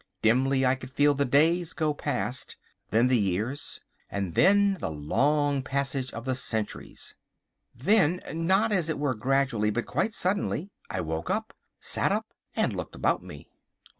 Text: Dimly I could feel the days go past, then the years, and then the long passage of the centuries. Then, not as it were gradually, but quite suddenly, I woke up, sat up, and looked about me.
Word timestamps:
Dimly 0.23 0.65
I 0.65 0.73
could 0.73 0.89
feel 0.89 1.13
the 1.13 1.25
days 1.25 1.73
go 1.73 1.93
past, 1.93 2.57
then 2.89 3.05
the 3.07 3.19
years, 3.19 3.81
and 4.09 4.33
then 4.33 4.77
the 4.79 4.89
long 4.89 5.61
passage 5.61 6.11
of 6.11 6.25
the 6.25 6.33
centuries. 6.33 7.13
Then, 7.75 8.19
not 8.33 8.71
as 8.71 8.89
it 8.89 8.97
were 8.97 9.13
gradually, 9.13 9.69
but 9.69 9.85
quite 9.85 10.15
suddenly, 10.15 10.71
I 10.89 11.01
woke 11.01 11.29
up, 11.29 11.53
sat 11.79 12.11
up, 12.11 12.25
and 12.55 12.75
looked 12.75 12.95
about 12.95 13.21
me. 13.21 13.47